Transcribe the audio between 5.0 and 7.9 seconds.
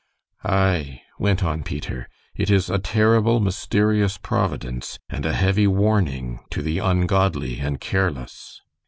and a heavy warning to the ungodly and